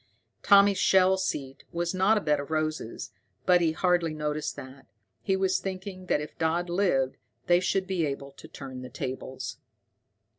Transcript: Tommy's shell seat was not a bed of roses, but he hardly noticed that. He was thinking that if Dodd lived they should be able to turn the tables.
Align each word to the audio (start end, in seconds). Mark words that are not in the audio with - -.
Tommy's 0.41 0.79
shell 0.79 1.15
seat 1.15 1.63
was 1.71 1.93
not 1.93 2.17
a 2.17 2.21
bed 2.21 2.39
of 2.39 2.49
roses, 2.49 3.11
but 3.45 3.61
he 3.61 3.71
hardly 3.71 4.15
noticed 4.15 4.55
that. 4.55 4.87
He 5.21 5.35
was 5.35 5.59
thinking 5.59 6.07
that 6.07 6.19
if 6.21 6.39
Dodd 6.39 6.71
lived 6.71 7.17
they 7.45 7.59
should 7.59 7.85
be 7.85 8.07
able 8.07 8.31
to 8.31 8.47
turn 8.47 8.81
the 8.81 8.89
tables. 8.89 9.57